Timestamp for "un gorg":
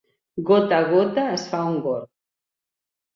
1.73-2.09